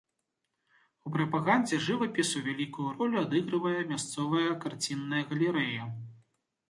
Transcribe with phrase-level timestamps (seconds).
[1.09, 5.81] У прапагандзе жывапісу вялікую ролю адыгрывае мясцовая карцінная галерэя.